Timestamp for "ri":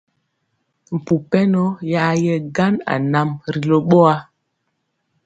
3.53-3.61